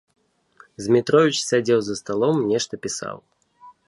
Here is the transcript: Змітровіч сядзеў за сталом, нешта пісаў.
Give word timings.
Змітровіч 0.85 1.37
сядзеў 1.49 1.79
за 1.87 1.95
сталом, 2.01 2.39
нешта 2.53 2.73
пісаў. 2.87 3.17